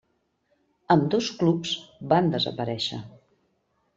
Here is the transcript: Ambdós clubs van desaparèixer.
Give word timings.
Ambdós 0.95 1.27
clubs 1.41 1.75
van 2.13 2.33
desaparèixer. 2.37 3.03